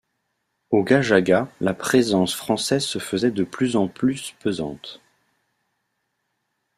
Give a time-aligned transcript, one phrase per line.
[0.71, 4.99] Au Gajaaga, la présence française se faisait de plus en plus pesante.